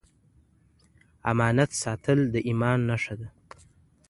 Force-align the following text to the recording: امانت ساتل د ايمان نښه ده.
امانت 1.31 1.71
ساتل 1.83 2.19
د 2.33 2.35
ايمان 2.47 2.79
نښه 2.89 3.15
ده. 3.19 3.29